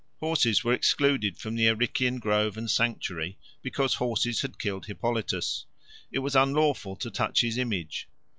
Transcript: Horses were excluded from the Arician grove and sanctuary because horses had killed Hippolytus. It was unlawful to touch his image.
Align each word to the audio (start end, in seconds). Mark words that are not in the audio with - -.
Horses 0.19 0.63
were 0.63 0.73
excluded 0.73 1.37
from 1.37 1.53
the 1.53 1.67
Arician 1.69 2.17
grove 2.19 2.57
and 2.57 2.71
sanctuary 2.71 3.37
because 3.61 3.93
horses 3.93 4.41
had 4.41 4.57
killed 4.57 4.87
Hippolytus. 4.87 5.67
It 6.11 6.17
was 6.25 6.35
unlawful 6.35 6.95
to 6.95 7.11
touch 7.11 7.41
his 7.41 7.59
image. 7.59 8.07